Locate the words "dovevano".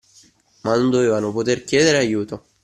0.89-1.31